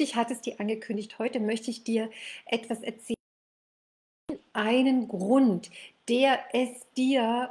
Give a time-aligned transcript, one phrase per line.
[0.00, 2.08] Und ich hatte es dir angekündigt, heute möchte ich dir
[2.46, 3.16] etwas erzählen.
[4.54, 5.70] Einen Grund,
[6.08, 7.50] der es dir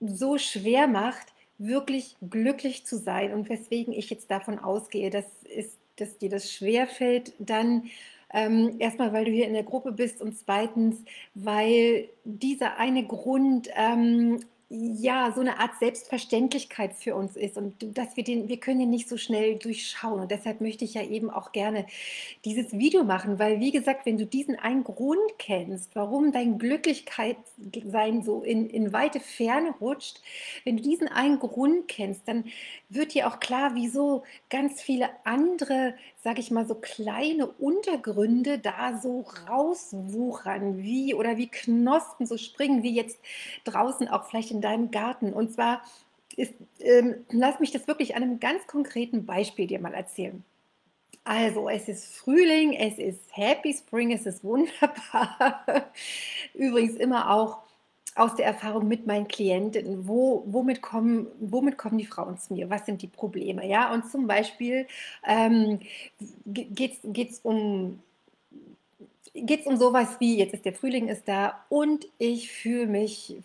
[0.00, 1.26] so schwer macht,
[1.58, 6.52] wirklich glücklich zu sein und weswegen ich jetzt davon ausgehe, dass, ist, dass dir das
[6.52, 7.90] schwer fällt, dann
[8.32, 11.02] ähm, erstmal, weil du hier in der Gruppe bist und zweitens,
[11.34, 18.16] weil dieser eine Grund ähm, ja, so eine Art Selbstverständlichkeit für uns ist und dass
[18.16, 20.20] wir den, wir können den nicht so schnell durchschauen.
[20.20, 21.86] Und deshalb möchte ich ja eben auch gerne
[22.44, 28.22] dieses Video machen, weil wie gesagt, wenn du diesen einen Grund kennst, warum dein Glücklichkeitsein
[28.24, 30.20] so in, in weite Ferne rutscht,
[30.64, 32.44] wenn du diesen einen Grund kennst, dann
[32.94, 38.98] wird dir auch klar, wieso ganz viele andere, sage ich mal, so kleine Untergründe da
[38.98, 43.18] so rauswuchern, wie oder wie Knospen so springen, wie jetzt
[43.64, 45.32] draußen auch vielleicht in deinem Garten.
[45.32, 45.82] Und zwar
[46.36, 50.44] ist, ähm, lass mich das wirklich an einem ganz konkreten Beispiel dir mal erzählen.
[51.24, 55.64] Also, es ist Frühling, es ist Happy Spring, es ist wunderbar.
[56.54, 57.63] Übrigens immer auch
[58.14, 62.70] aus der Erfahrung mit meinen Klientinnen, wo, womit, kommen, womit kommen die Frauen zu mir,
[62.70, 64.86] was sind die Probleme, ja, und zum Beispiel
[65.26, 65.80] ähm,
[66.44, 68.00] geht es um
[69.34, 73.36] um sowas wie, jetzt ist der Frühling ist da und ich fühle mich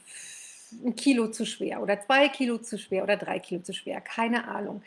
[0.86, 4.48] ein Kilo zu schwer oder zwei Kilo zu schwer oder drei Kilo zu schwer, keine
[4.48, 4.84] Ahnung.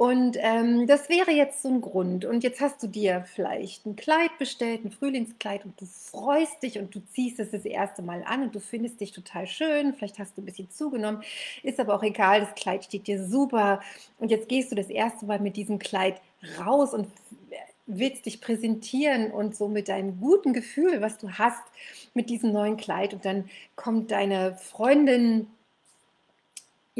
[0.00, 2.24] Und ähm, das wäre jetzt so ein Grund.
[2.24, 6.78] Und jetzt hast du dir vielleicht ein Kleid bestellt, ein Frühlingskleid, und du freust dich
[6.78, 9.92] und du ziehst es das erste Mal an und du findest dich total schön.
[9.92, 11.22] Vielleicht hast du ein bisschen zugenommen,
[11.62, 13.80] ist aber auch egal, das Kleid steht dir super.
[14.18, 16.22] Und jetzt gehst du das erste Mal mit diesem Kleid
[16.58, 17.06] raus und
[17.84, 21.62] willst dich präsentieren und so mit deinem guten Gefühl, was du hast
[22.14, 23.12] mit diesem neuen Kleid.
[23.12, 25.48] Und dann kommt deine Freundin,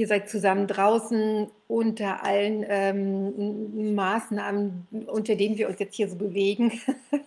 [0.00, 6.16] ihr seid zusammen draußen unter allen ähm, Maßnahmen, unter denen wir uns jetzt hier so
[6.16, 6.80] bewegen,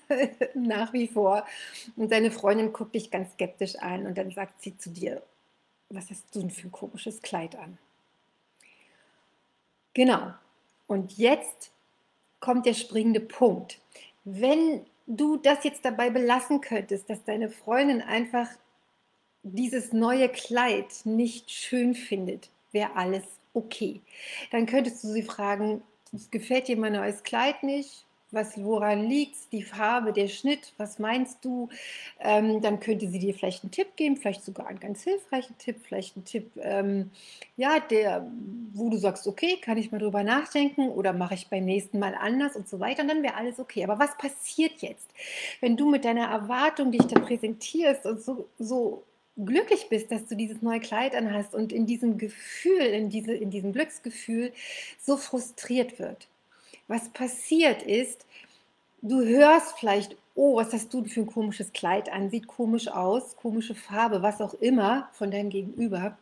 [0.56, 1.46] nach wie vor.
[1.96, 5.22] Und deine Freundin guckt dich ganz skeptisch an und dann sagt sie zu dir,
[5.90, 7.78] was hast du denn für ein komisches Kleid an?
[9.94, 10.34] Genau.
[10.88, 11.72] Und jetzt
[12.40, 13.80] kommt der springende Punkt.
[14.24, 18.48] Wenn du das jetzt dabei belassen könntest, dass deine Freundin einfach
[19.44, 23.24] dieses neue Kleid nicht schön findet, wäre alles
[23.54, 24.02] okay.
[24.52, 25.82] Dann könntest du sie fragen,
[26.32, 28.06] gefällt dir mein neues Kleid nicht?
[28.34, 31.70] was, woran liegt die Farbe, der Schnitt, was meinst du?
[32.20, 35.78] Ähm, dann könnte sie dir vielleicht einen Tipp geben, vielleicht sogar einen ganz hilfreichen Tipp,
[35.84, 37.12] vielleicht einen Tipp, ähm,
[37.58, 38.28] ja, der,
[38.74, 42.16] wo du sagst, okay, kann ich mal drüber nachdenken oder mache ich beim nächsten Mal
[42.16, 43.84] anders und so weiter, und dann wäre alles okay.
[43.84, 45.10] Aber was passiert jetzt,
[45.62, 49.04] wenn du mit deiner Erwartung dich da präsentierst und so, so
[49.38, 53.50] glücklich bist, dass du dieses neue Kleid anhast und in diesem Gefühl, in, diese, in
[53.50, 54.54] diesem Glücksgefühl
[55.02, 56.28] so frustriert wird?
[56.88, 58.26] Was passiert ist,
[59.02, 63.36] du hörst vielleicht, oh, was hast du für ein komisches Kleid an, sieht komisch aus,
[63.36, 66.18] komische Farbe, was auch immer von deinem Gegenüber.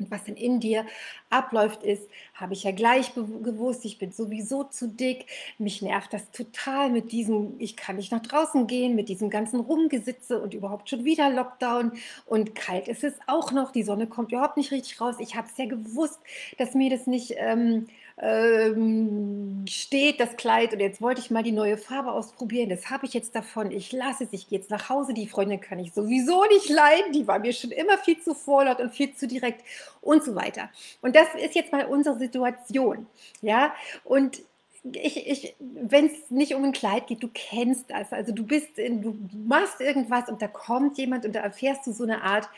[0.00, 0.86] Und was dann in dir
[1.28, 5.26] abläuft, ist, habe ich ja gleich gewusst, ich bin sowieso zu dick.
[5.58, 9.60] Mich nervt das total mit diesem, ich kann nicht nach draußen gehen, mit diesem ganzen
[9.60, 11.92] Rumgesitze und überhaupt schon wieder Lockdown.
[12.26, 15.16] Und kalt ist es auch noch, die Sonne kommt überhaupt nicht richtig raus.
[15.18, 16.18] Ich habe es ja gewusst,
[16.58, 17.86] dass mir das nicht ähm,
[18.18, 20.72] ähm, steht, das Kleid.
[20.72, 22.68] Und jetzt wollte ich mal die neue Farbe ausprobieren.
[22.68, 23.70] Das habe ich jetzt davon.
[23.70, 24.32] Ich lasse es.
[24.32, 25.14] Ich gehe jetzt nach Hause.
[25.14, 27.12] Die Freundin kann ich sowieso nicht leiden.
[27.12, 29.64] Die war mir schon immer viel zu vorlaut und viel zu direkt
[30.00, 30.70] und so weiter.
[31.02, 33.06] Und das ist jetzt mal unsere Situation.
[33.42, 33.74] Ja,
[34.04, 34.42] und
[34.82, 38.12] ich, ich, wenn es nicht um ein Kleid geht, du kennst das.
[38.12, 39.16] Also du bist, in, du
[39.46, 42.48] machst irgendwas und da kommt jemand und da erfährst du so eine Art,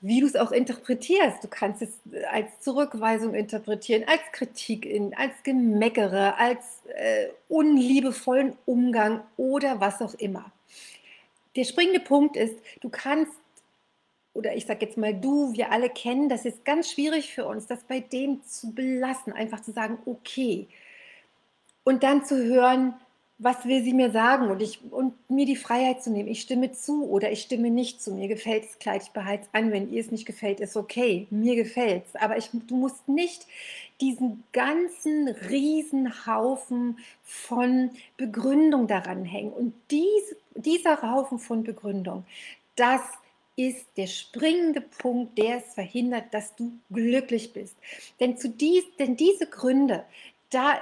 [0.00, 1.42] wie du es auch interpretierst.
[1.42, 1.98] Du kannst es
[2.30, 10.52] als Zurückweisung interpretieren, als Kritik, als Gemeckere, als äh, unliebevollen Umgang oder was auch immer.
[11.56, 13.32] Der springende Punkt ist, du kannst,
[14.34, 17.66] oder ich sage jetzt mal du, wir alle kennen, das ist ganz schwierig für uns,
[17.66, 20.68] das bei dem zu belassen, einfach zu sagen, okay.
[21.84, 22.94] Und dann zu hören,
[23.38, 26.28] was will sie mir sagen und, ich, und mir die Freiheit zu nehmen.
[26.28, 28.12] Ich stimme zu oder ich stimme nicht zu.
[28.12, 29.72] Mir gefällt das Kleid, ich behalte es an.
[29.72, 31.26] Wenn ihr es nicht gefällt, ist okay.
[31.30, 32.16] Mir gefällt es.
[32.16, 33.46] Aber ich, du musst nicht
[34.00, 39.52] diesen ganzen Riesenhaufen von Begründung daran hängen.
[39.52, 42.24] Und dies, dieser Haufen von Begründung,
[42.74, 43.02] das
[43.56, 47.74] ist der springende Punkt, der es verhindert, dass du glücklich bist.
[48.20, 50.04] Denn, zu dies, denn diese Gründe,
[50.50, 50.78] da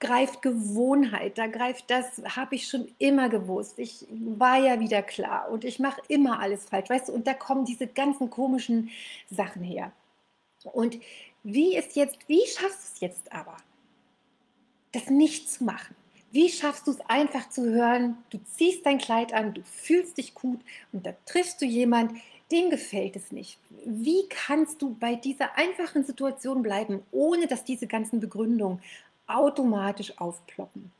[0.00, 3.78] greift Gewohnheit, da greift das, habe ich schon immer gewusst.
[3.78, 7.34] Ich war ja wieder klar und ich mache immer alles falsch, weißt du, und da
[7.34, 8.90] kommen diese ganzen komischen
[9.30, 9.92] Sachen her.
[10.72, 10.98] Und
[11.42, 13.56] wie ist jetzt, wie schaffst du es jetzt aber,
[14.92, 15.94] das nicht zu machen?
[16.30, 20.34] Wie schaffst du es einfach zu hören, du ziehst dein Kleid an, du fühlst dich
[20.34, 20.60] gut
[20.92, 22.12] und da triffst du jemand,
[22.50, 23.58] dem gefällt es nicht.
[23.84, 28.82] Wie kannst du bei dieser einfachen Situation bleiben, ohne dass diese ganzen Begründungen
[29.28, 30.90] automatisch aufploppen.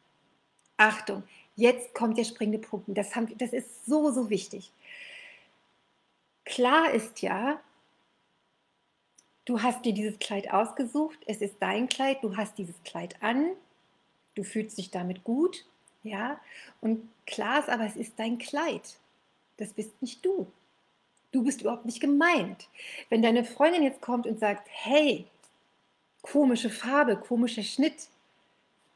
[0.77, 1.25] Achtung,
[1.57, 2.87] jetzt kommt der springende Punkt.
[2.89, 4.71] Das, haben, das ist so, so wichtig.
[6.45, 7.61] Klar ist ja,
[9.45, 13.51] du hast dir dieses Kleid ausgesucht, es ist dein Kleid, du hast dieses Kleid an,
[14.35, 15.67] du fühlst dich damit gut,
[16.03, 16.41] ja,
[16.81, 18.99] und klar ist aber, es ist dein Kleid.
[19.57, 20.47] Das bist nicht du.
[21.33, 22.69] Du bist überhaupt nicht gemeint.
[23.11, 25.27] Wenn deine Freundin jetzt kommt und sagt, hey,
[26.23, 28.09] komische Farbe, komischer Schnitt,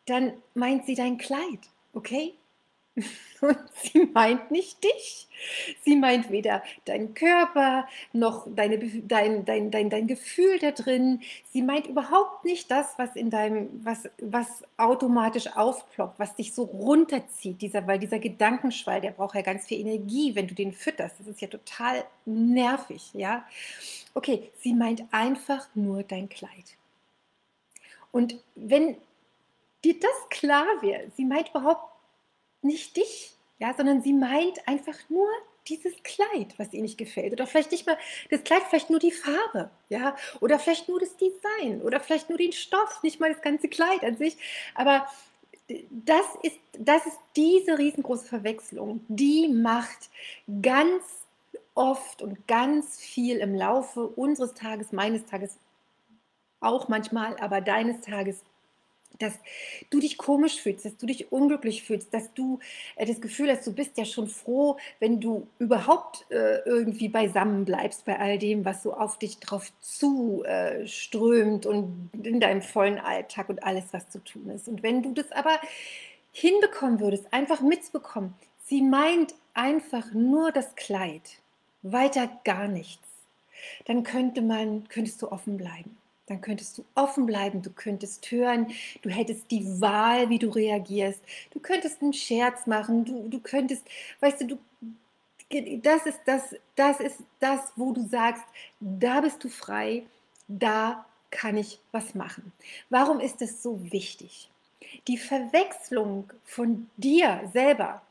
[0.06, 1.60] dann meint sie dein Kleid,
[1.92, 2.34] okay?
[3.40, 5.26] Und sie meint nicht dich.
[5.82, 11.22] Sie meint weder deinen Körper noch deine, dein, dein, dein, dein Gefühl da drin.
[11.50, 16.64] Sie meint überhaupt nicht das, was in deinem, was, was automatisch aufploppt, was dich so
[16.64, 17.62] runterzieht.
[17.62, 21.18] Dieser, weil dieser Gedankenschwall, der braucht ja ganz viel Energie, wenn du den fütterst.
[21.18, 23.46] Das ist ja total nervig, ja.
[24.12, 26.76] Okay, sie meint einfach nur dein Kleid.
[28.10, 28.96] Und wenn
[29.84, 31.14] dir das klar wird.
[31.16, 31.92] Sie meint überhaupt
[32.62, 35.28] nicht dich, ja, sondern sie meint einfach nur
[35.68, 37.32] dieses Kleid, was ihr nicht gefällt.
[37.32, 37.98] Oder vielleicht nicht mal
[38.30, 42.38] das Kleid, vielleicht nur die Farbe, ja, oder vielleicht nur das Design oder vielleicht nur
[42.38, 44.36] den Stoff, nicht mal das ganze Kleid an sich.
[44.74, 45.06] Aber
[45.90, 50.10] das ist, das ist diese riesengroße Verwechslung, die macht
[50.60, 51.02] ganz
[51.74, 55.58] oft und ganz viel im Laufe unseres Tages, meines Tages
[56.60, 58.42] auch manchmal, aber deines Tages
[59.18, 59.34] dass
[59.90, 62.58] du dich komisch fühlst, dass du dich unglücklich fühlst, dass du
[62.96, 67.64] äh, das Gefühl hast, du bist ja schon froh, wenn du überhaupt äh, irgendwie beisammen
[67.64, 72.98] bleibst bei all dem, was so auf dich drauf zuströmt äh, und in deinem vollen
[72.98, 74.68] Alltag und alles, was zu tun ist.
[74.68, 75.58] Und wenn du das aber
[76.32, 78.34] hinbekommen würdest, einfach mitzubekommen,
[78.66, 81.38] sie meint einfach nur das Kleid,
[81.82, 83.06] weiter gar nichts,
[83.84, 85.96] dann könnte man, könntest du offen bleiben
[86.26, 88.68] dann könntest du offen bleiben, du könntest hören,
[89.02, 91.20] du hättest die Wahl, wie du reagierst,
[91.50, 93.84] du könntest einen Scherz machen, du, du könntest,
[94.20, 94.58] weißt du, du,
[95.82, 98.44] das ist das, das ist das, wo du sagst,
[98.80, 100.04] da bist du frei,
[100.48, 102.52] da kann ich was machen.
[102.90, 104.48] Warum ist es so wichtig?
[105.08, 108.02] Die Verwechslung von dir selber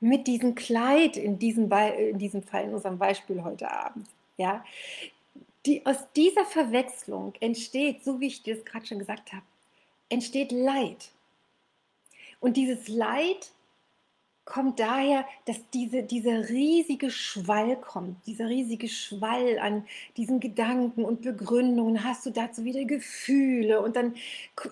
[0.00, 4.64] mit diesem Kleid in diesem, in diesem Fall, in unserem Beispiel heute Abend, ja,
[5.66, 9.44] die, aus dieser Verwechslung entsteht, so wie ich dir das gerade schon gesagt habe,
[10.08, 11.10] entsteht Leid.
[12.40, 13.50] Und dieses Leid
[14.46, 19.84] kommt daher, dass diese, dieser riesige Schwall kommt, dieser riesige Schwall an
[20.16, 24.14] diesen Gedanken und Begründungen, hast du dazu wieder Gefühle und dann,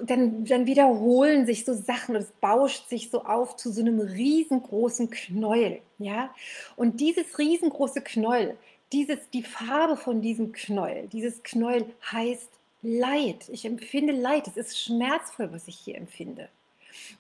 [0.01, 3.99] dann, dann wiederholen sich so Sachen und es bauscht sich so auf zu so einem
[3.99, 5.81] riesengroßen Knäuel.
[5.99, 6.33] Ja?
[6.77, 8.57] Und dieses riesengroße Knäuel,
[8.93, 12.51] dieses, die Farbe von diesem Knäuel, dieses Knäuel heißt
[12.83, 13.49] Leid.
[13.49, 14.47] Ich empfinde Leid.
[14.47, 16.49] Es ist schmerzvoll, was ich hier empfinde.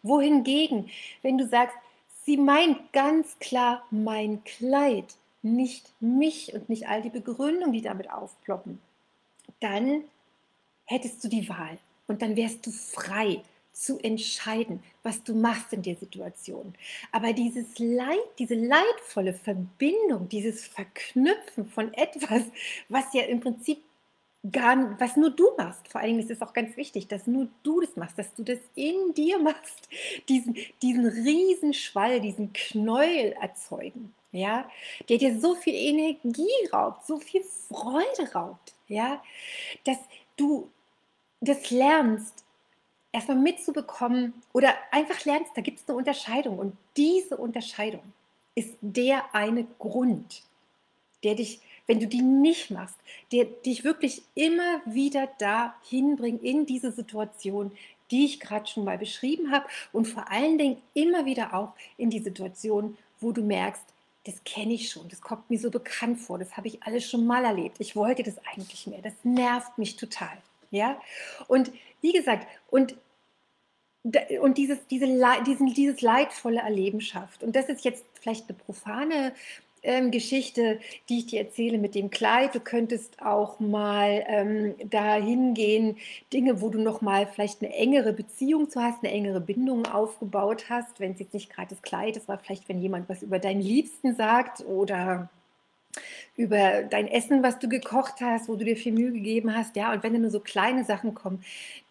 [0.03, 0.91] Wohingegen,
[1.23, 1.77] wenn du sagst,
[2.25, 8.11] sie meint ganz klar mein Kleid, nicht mich und nicht all die Begründungen, die damit
[8.11, 8.79] aufploppen,
[9.61, 10.05] dann
[10.85, 11.79] hättest du die Wahl
[12.09, 13.43] und dann wärst du frei
[13.75, 16.75] zu entscheiden, was du machst in der Situation.
[17.13, 22.43] Aber dieses Leid, diese leidvolle Verbindung, dieses Verknüpfen von etwas,
[22.89, 23.83] was ja im Prinzip
[24.51, 27.49] gar, was nur du machst, vor allen Dingen ist es auch ganz wichtig, dass nur
[27.63, 29.89] du das machst, dass du das in dir machst,
[30.29, 34.71] diesen, diesen Riesenschwall, diesen Knäuel erzeugen, ja,
[35.09, 39.23] der dir so viel Energie raubt, so viel Freude raubt, ja,
[39.85, 39.99] dass
[40.37, 40.71] du
[41.41, 42.44] das lernst,
[43.15, 46.59] erstmal mitzubekommen oder einfach lernst, da gibt es eine Unterscheidung.
[46.59, 48.03] Und diese Unterscheidung
[48.55, 50.43] ist der eine Grund,
[51.23, 52.97] der dich, wenn du die nicht machst,
[53.33, 57.71] der dich wirklich immer wieder dahin bringt, in diese Situation,
[58.11, 62.11] die ich gerade schon mal beschrieben habe und vor allen Dingen immer wieder auch in
[62.11, 63.85] die Situation, wo du merkst,
[64.25, 67.27] das kenne ich schon, das kommt mir so bekannt vor, das habe ich alles schon
[67.27, 67.77] mal erlebt.
[67.79, 70.37] Ich wollte das eigentlich mehr, das nervt mich total.
[70.71, 71.01] Ja?
[71.47, 72.97] Und wie gesagt, und,
[74.41, 75.07] und dieses, diese,
[75.47, 77.43] diesen, dieses leidvolle Erleben schafft.
[77.43, 79.33] Und das ist jetzt vielleicht eine profane
[79.85, 82.55] ähm, Geschichte, die ich dir erzähle mit dem Kleid.
[82.55, 85.97] Du könntest auch mal ähm, dahin gehen,
[86.33, 90.67] Dinge, wo du noch mal vielleicht eine engere Beziehung zu hast, eine engere Bindung aufgebaut
[90.69, 91.01] hast.
[91.01, 93.61] Wenn es jetzt nicht gerade das Kleid ist, war vielleicht, wenn jemand was über deinen
[93.61, 95.31] Liebsten sagt oder
[96.37, 99.93] über dein Essen, was du gekocht hast, wo du dir viel Mühe gegeben hast, ja,
[99.93, 101.45] und wenn dann nur so kleine Sachen kommen,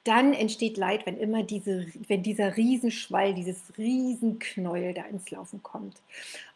[0.03, 6.01] dann entsteht Leid, wenn immer diese, wenn dieser Riesenschwall, dieses Riesenknäuel da ins Laufen kommt.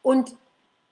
[0.01, 0.35] Und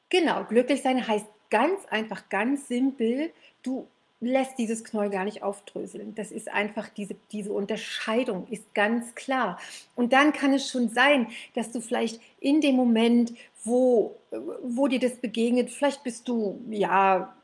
[0.09, 3.31] Genau, glücklich sein heißt ganz einfach, ganz simpel,
[3.63, 3.87] du
[4.21, 6.15] lässt dieses Knäuel gar nicht aufdröseln.
[6.15, 9.59] Das ist einfach, diese, diese Unterscheidung ist ganz klar.
[9.95, 13.33] Und dann kann es schon sein, dass du vielleicht in dem Moment,
[13.63, 14.15] wo,
[14.63, 17.35] wo dir das begegnet, vielleicht bist du, ja,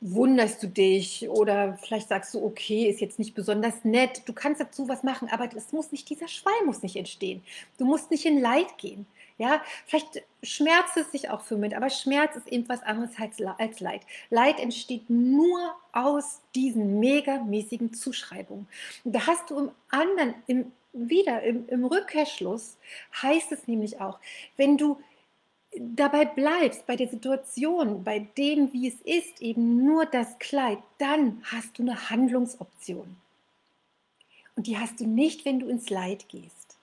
[0.00, 4.22] wunderst du dich oder vielleicht sagst du, okay, ist jetzt nicht besonders nett.
[4.26, 7.42] Du kannst dazu was machen, aber das muss nicht, dieser Schwall muss nicht entstehen.
[7.78, 9.06] Du musst nicht in Leid gehen.
[9.36, 13.40] Ja, vielleicht schmerzt es sich auch für mit, aber Schmerz ist eben was anderes als,
[13.58, 14.02] als Leid.
[14.28, 18.68] Leid entsteht nur aus diesen megamäßigen Zuschreibungen.
[19.02, 22.76] Und da hast du im anderen, im, wieder im, im Rückkehrschluss,
[23.22, 24.18] heißt es nämlich auch,
[24.58, 24.98] wenn du
[25.78, 31.42] dabei bleibst, bei der Situation, bei dem, wie es ist, eben nur das Kleid, dann
[31.44, 33.16] hast du eine Handlungsoption.
[34.56, 36.76] Und die hast du nicht, wenn du ins Leid gehst.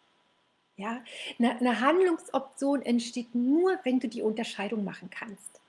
[0.78, 1.04] Ja,
[1.40, 5.60] eine, eine Handlungsoption entsteht nur, wenn du die Unterscheidung machen kannst.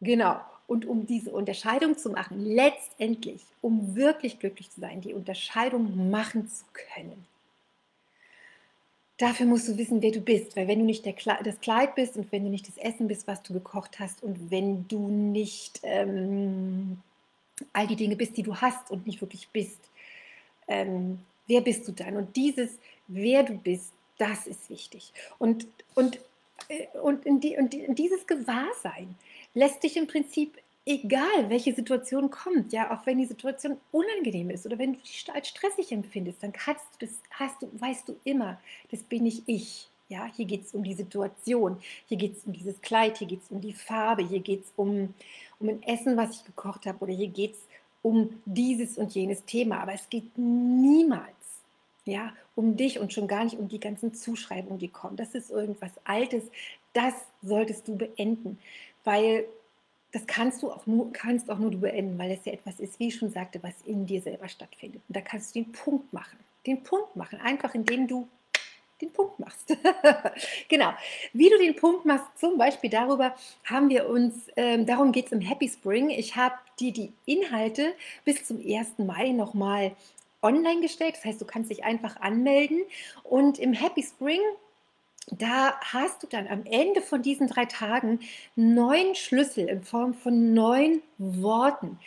[0.00, 0.40] Genau.
[0.66, 6.46] Und um diese Unterscheidung zu machen, letztendlich, um wirklich glücklich zu sein, die Unterscheidung machen
[6.48, 7.26] zu können,
[9.18, 10.56] dafür musst du wissen, wer du bist.
[10.56, 13.26] Weil wenn du nicht Kleid, das Kleid bist und wenn du nicht das Essen bist,
[13.26, 16.98] was du gekocht hast und wenn du nicht ähm,
[17.72, 19.78] all die Dinge bist, die du hast und nicht wirklich bist,
[20.66, 22.16] ähm, wer bist du dann?
[22.16, 25.12] Und dieses wer du bist, das ist wichtig.
[25.38, 26.20] Und, und,
[26.68, 29.16] äh, und, in die, und in dieses Gewahrsein
[29.54, 30.58] lässt dich im Prinzip,
[30.88, 35.26] egal welche Situation kommt, ja, auch wenn die Situation unangenehm ist oder wenn du dich
[35.32, 38.58] als stressig empfindest, dann kannst du das, hast du, weißt du immer,
[38.90, 39.88] das bin ich ich.
[40.08, 41.76] Ja, hier geht es um die Situation,
[42.06, 44.72] hier geht es um dieses Kleid, hier geht es um die Farbe, hier geht es
[44.76, 45.12] um,
[45.60, 47.60] um ein Essen, was ich gekocht habe, oder hier geht es
[48.00, 49.80] um dieses und jenes Thema.
[49.80, 51.34] Aber es geht niemals
[52.08, 55.16] ja, um dich und schon gar nicht um die ganzen Zuschreibungen, die kommen.
[55.16, 56.44] Das ist irgendwas Altes,
[56.94, 58.58] das solltest du beenden,
[59.04, 59.44] weil
[60.12, 62.98] das kannst du auch nur, kannst auch nur du beenden, weil es ja etwas ist,
[62.98, 65.02] wie ich schon sagte, was in dir selber stattfindet.
[65.08, 66.38] Und da kannst du den Punkt machen.
[66.66, 68.28] Den Punkt machen, einfach indem du
[69.00, 69.76] den Punkt machst.
[70.68, 70.92] genau.
[71.32, 73.34] Wie du den Punkt machst, zum Beispiel darüber
[73.64, 76.10] haben wir uns, ähm, darum geht es im Happy Spring.
[76.10, 78.98] Ich habe dir die Inhalte bis zum 1.
[78.98, 79.92] Mai nochmal
[80.42, 81.14] online gestellt.
[81.16, 82.82] Das heißt, du kannst dich einfach anmelden
[83.24, 84.40] und im Happy Spring
[85.30, 88.20] da hast du dann am Ende von diesen drei Tagen
[88.56, 91.98] neun Schlüssel in Form von neun Worten,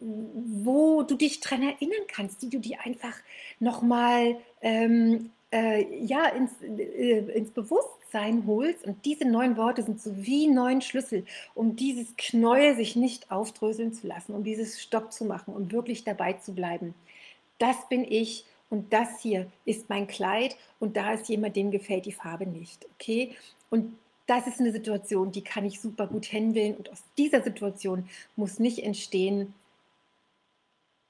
[0.00, 3.14] wo du dich daran erinnern kannst, die du dir einfach
[3.58, 8.84] nochmal ähm, äh, ja, ins, äh, ins Bewusstsein holst.
[8.84, 13.92] Und diese neun Worte sind so wie neun Schlüssel, um dieses Knäuel sich nicht aufdröseln
[13.92, 16.94] zu lassen, um dieses Stopp zu machen, um wirklich dabei zu bleiben
[17.58, 22.06] das bin ich und das hier ist mein Kleid und da ist jemand, dem gefällt
[22.06, 22.86] die Farbe nicht.
[22.94, 23.34] Okay?
[23.70, 23.96] Und
[24.26, 28.58] das ist eine Situation, die kann ich super gut handeln und aus dieser Situation muss
[28.58, 29.54] nicht entstehen,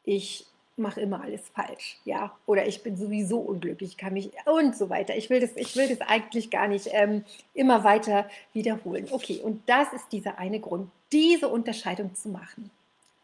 [0.05, 0.47] ich
[0.77, 5.17] mache immer alles falsch, ja, oder ich bin sowieso unglücklich, kann mich und so weiter.
[5.17, 9.09] Ich will das, ich will das eigentlich gar nicht ähm, immer weiter wiederholen.
[9.11, 12.71] Okay, und das ist dieser eine Grund, diese Unterscheidung zu machen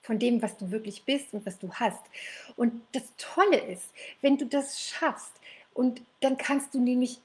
[0.05, 2.03] von dem, was du wirklich bist und was du hast.
[2.57, 5.33] Und das Tolle ist, wenn du das schaffst,
[5.75, 7.21] und dann kannst du nämlich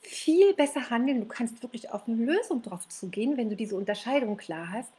[0.00, 1.20] viel besser handeln.
[1.20, 4.92] Du kannst wirklich auf eine Lösung drauf zugehen, wenn du diese Unterscheidung klar hast,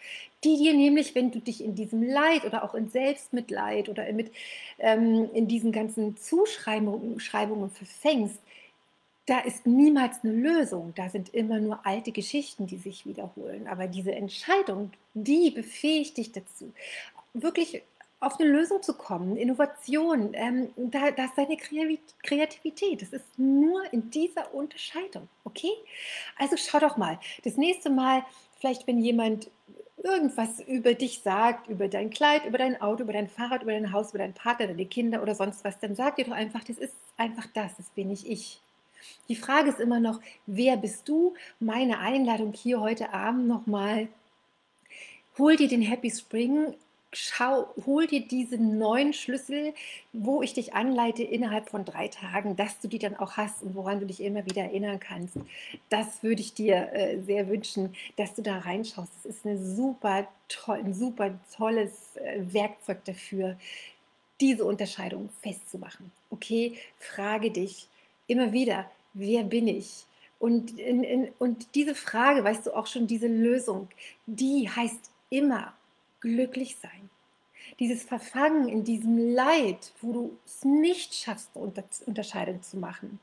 [0.43, 4.33] die dir nämlich, wenn du dich in diesem Leid oder auch in Selbstmitleid oder mit,
[4.79, 7.19] ähm, in diesen ganzen Zuschreibungen
[7.69, 8.41] verfängst,
[9.27, 10.93] da ist niemals eine Lösung.
[10.95, 13.67] Da sind immer nur alte Geschichten, die sich wiederholen.
[13.67, 16.73] Aber diese Entscheidung, die befähigt dich dazu,
[17.33, 17.83] wirklich
[18.19, 23.01] auf eine Lösung zu kommen, Innovation, ähm, da, das ist deine Kreativität.
[23.01, 25.71] Das ist nur in dieser Unterscheidung, okay?
[26.37, 28.23] Also schau doch mal, das nächste Mal,
[28.59, 29.51] vielleicht wenn jemand
[30.03, 33.91] irgendwas über dich sagt, über dein Kleid, über dein Auto, über dein Fahrrad, über dein
[33.91, 36.77] Haus, über deinen Partner, deine Kinder oder sonst was, dann sag dir doch einfach, das
[36.77, 38.61] ist einfach das, das bin ich ich.
[39.29, 41.35] Die Frage ist immer noch, wer bist du?
[41.59, 44.07] Meine Einladung hier heute Abend nochmal,
[45.37, 46.75] hol dir den Happy Spring
[47.13, 49.73] schau, hol dir diese neuen Schlüssel,
[50.13, 53.75] wo ich dich anleite innerhalb von drei Tagen, dass du die dann auch hast und
[53.75, 55.37] woran du dich immer wieder erinnern kannst.
[55.89, 59.11] Das würde ich dir äh, sehr wünschen, dass du da reinschaust.
[59.23, 63.57] Das ist eine super toll, ein super tolles äh, Werkzeug dafür,
[64.41, 66.11] diese Unterscheidung festzumachen.
[66.29, 67.87] Okay, frage dich
[68.27, 70.05] immer wieder, wer bin ich?
[70.39, 73.87] Und, in, in, und diese Frage, weißt du auch schon, diese Lösung,
[74.27, 75.73] die heißt immer
[76.27, 77.09] glücklich sein.
[77.79, 81.71] Dieses Verfangen in diesem Leid, wo du es nicht schaffst, eine
[82.05, 83.19] Unterscheidung zu machen,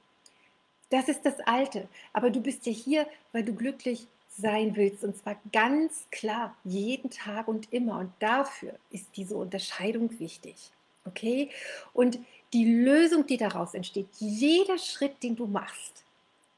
[0.90, 1.88] das ist das Alte.
[2.12, 5.04] Aber du bist ja hier, weil du glücklich sein willst.
[5.04, 7.98] Und zwar ganz klar, jeden Tag und immer.
[7.98, 10.70] Und dafür ist diese Unterscheidung wichtig.
[11.04, 11.50] Okay?
[11.92, 12.18] Und
[12.52, 16.04] die Lösung, die daraus entsteht, jeder Schritt, den du machst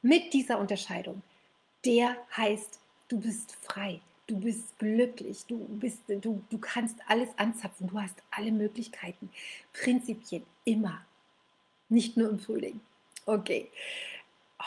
[0.01, 1.21] mit dieser Unterscheidung,
[1.85, 7.87] der heißt, du bist frei du bist glücklich, du, bist, du, du kannst alles anzapfen,
[7.87, 9.29] du hast alle Möglichkeiten.
[9.73, 11.01] Prinzipiell immer.
[11.89, 12.81] Nicht nur im Frühling.
[13.25, 13.69] Okay.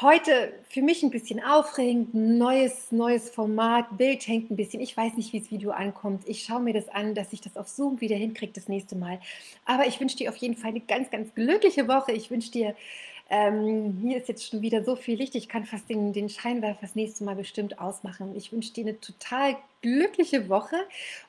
[0.01, 4.81] Heute für mich ein bisschen aufregend, neues, neues Format, Bild hängt ein bisschen.
[4.81, 6.23] Ich weiß nicht, wie das Video ankommt.
[6.29, 9.21] Ich schaue mir das an, dass ich das auf Zoom wieder hinkriege das nächste Mal.
[9.67, 12.13] Aber ich wünsche dir auf jeden Fall eine ganz, ganz glückliche Woche.
[12.13, 12.77] Ich wünsche dir
[13.31, 16.81] ähm, hier ist jetzt schon wieder so viel Licht, ich kann fast den, den Scheinwerfer
[16.83, 18.35] das nächste Mal bestimmt ausmachen.
[18.37, 20.77] Ich wünsche dir eine total glückliche Woche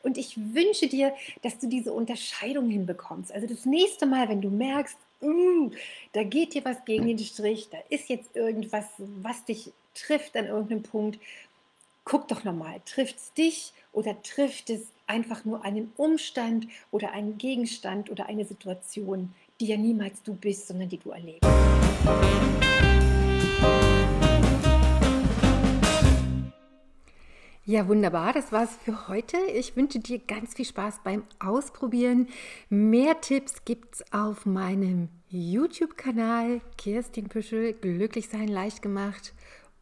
[0.01, 3.31] und ich wünsche dir, dass du diese Unterscheidung hinbekommst.
[3.31, 5.71] Also das nächste Mal, wenn du merkst, uh,
[6.13, 10.47] da geht dir was gegen den Strich, da ist jetzt irgendwas, was dich trifft an
[10.47, 11.19] irgendeinem Punkt,
[12.03, 17.37] guck doch nochmal, trifft es dich oder trifft es einfach nur einen Umstand oder einen
[17.37, 21.45] Gegenstand oder eine Situation, die ja niemals du bist, sondern die du erlebst.
[27.63, 28.33] Ja, wunderbar.
[28.33, 29.37] Das war's für heute.
[29.53, 32.27] Ich wünsche dir ganz viel Spaß beim Ausprobieren.
[32.69, 39.33] Mehr Tipps gibt's auf meinem YouTube-Kanal Kerstin Püschel, Glücklich sein leicht gemacht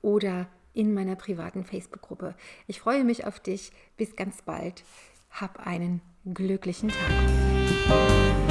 [0.01, 2.35] oder in meiner privaten Facebook-Gruppe.
[2.67, 3.71] Ich freue mich auf dich.
[3.97, 4.83] Bis ganz bald.
[5.31, 8.48] Hab einen glücklichen Tag.